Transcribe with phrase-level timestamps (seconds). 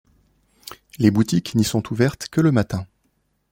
[0.97, 2.87] Les boutiques n'y sont ouvertes que le matin.